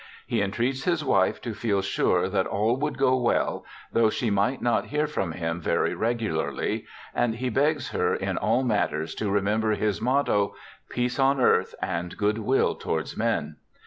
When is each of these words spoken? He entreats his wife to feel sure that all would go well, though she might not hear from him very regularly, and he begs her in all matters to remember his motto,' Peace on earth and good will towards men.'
He 0.25 0.41
entreats 0.41 0.85
his 0.85 1.05
wife 1.05 1.39
to 1.43 1.53
feel 1.53 1.83
sure 1.83 2.27
that 2.27 2.47
all 2.47 2.75
would 2.77 2.97
go 2.97 3.15
well, 3.15 3.63
though 3.91 4.09
she 4.09 4.31
might 4.31 4.59
not 4.59 4.85
hear 4.87 5.05
from 5.05 5.33
him 5.33 5.61
very 5.61 5.93
regularly, 5.93 6.85
and 7.13 7.35
he 7.35 7.49
begs 7.49 7.89
her 7.91 8.15
in 8.15 8.35
all 8.35 8.63
matters 8.63 9.13
to 9.13 9.29
remember 9.29 9.75
his 9.75 10.01
motto,' 10.01 10.55
Peace 10.89 11.19
on 11.19 11.39
earth 11.39 11.75
and 11.83 12.17
good 12.17 12.39
will 12.39 12.73
towards 12.73 13.15
men.' 13.15 13.57